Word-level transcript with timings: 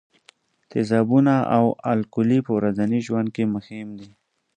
تیزابونه 0.71 1.33
او 1.57 1.65
القلي 1.91 2.39
په 2.45 2.51
ورځني 2.57 2.99
ژوند 3.07 3.27
کې 3.35 3.43
مهم 3.53 3.87
دي. 3.99 4.09